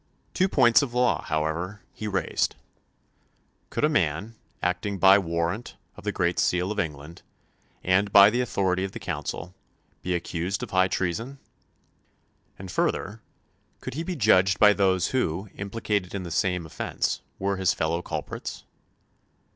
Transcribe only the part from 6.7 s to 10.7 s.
of England, and by the authority of the Council, be accused